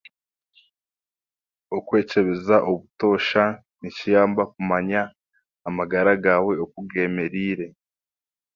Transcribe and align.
Okwekyebeza 1.77 2.55
obutoosha 2.71 3.43
nikiyamba 3.81 4.43
kumanya 4.53 5.01
oku 5.09 5.13
amagara 5.69 6.11
gaawe 6.23 6.53
g'emereire 6.91 7.67